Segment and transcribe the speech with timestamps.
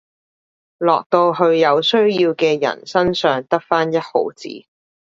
[0.79, 4.47] 落到去有需要嘅人身上得返一毫子